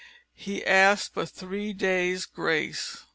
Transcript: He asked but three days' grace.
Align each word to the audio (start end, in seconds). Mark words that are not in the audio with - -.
He 0.33 0.65
asked 0.65 1.13
but 1.13 1.29
three 1.29 1.73
days' 1.73 2.25
grace. 2.25 3.05